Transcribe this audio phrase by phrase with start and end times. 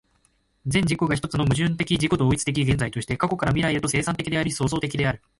[0.65, 5.21] 全自己が一つの矛盾的自己同一的現在として、過去から未来へと、生産的であり創造的である。